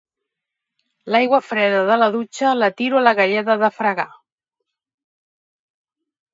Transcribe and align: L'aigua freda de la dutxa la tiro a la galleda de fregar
L'aigua 1.15 1.39
freda 1.49 1.83
de 1.89 1.99
la 1.99 2.07
dutxa 2.17 2.55
la 2.63 2.71
tiro 2.81 2.99
a 3.03 3.05
la 3.11 3.15
galleda 3.21 3.61
de 3.67 3.71
fregar 3.79 4.09